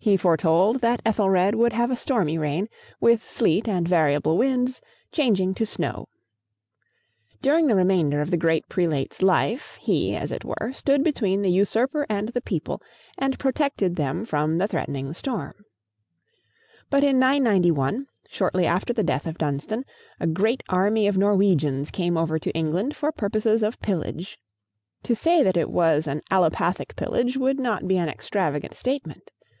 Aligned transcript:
He 0.00 0.16
foretold 0.16 0.80
that 0.80 1.00
Ethelred 1.06 1.54
would 1.54 1.72
have 1.74 1.92
a 1.92 1.96
stormy 1.96 2.36
reign, 2.36 2.68
with 3.00 3.30
sleet 3.30 3.68
and 3.68 3.86
variable 3.86 4.36
winds, 4.36 4.80
changing 5.12 5.54
to 5.54 5.64
snow. 5.64 6.08
During 7.40 7.68
the 7.68 7.76
remainder 7.76 8.20
of 8.20 8.32
the 8.32 8.36
great 8.36 8.68
prelate's 8.68 9.22
life 9.22 9.78
he, 9.80 10.16
as 10.16 10.32
it 10.32 10.44
were, 10.44 10.72
stood 10.72 11.04
between 11.04 11.42
the 11.42 11.52
usurper 11.52 12.04
and 12.08 12.30
the 12.30 12.40
people, 12.40 12.82
and 13.16 13.38
protected 13.38 13.94
them 13.94 14.24
from 14.24 14.58
the 14.58 14.66
threatening 14.66 15.14
storm. 15.14 15.64
But 16.90 17.04
in 17.04 17.20
991, 17.20 18.08
shortly 18.28 18.66
after 18.66 18.92
the 18.92 19.04
death 19.04 19.28
of 19.28 19.38
Dunstan, 19.38 19.84
a 20.18 20.26
great 20.26 20.64
army 20.68 21.06
of 21.06 21.16
Norwegians 21.16 21.92
came 21.92 22.16
over 22.16 22.40
to 22.40 22.50
England 22.50 22.96
for 22.96 23.12
purposes 23.12 23.62
of 23.62 23.80
pillage. 23.80 24.40
To 25.04 25.14
say 25.14 25.44
that 25.44 25.56
it 25.56 25.70
was 25.70 26.08
an 26.08 26.22
allopathic 26.32 26.96
pillage 26.96 27.36
would 27.36 27.60
not 27.60 27.86
be 27.86 27.96
an 27.98 28.08
extravagant 28.08 28.74
statement. 28.74 29.30